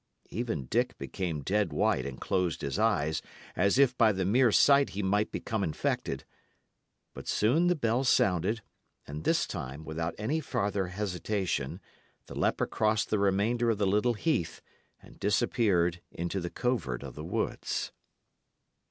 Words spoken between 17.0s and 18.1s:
of the woods.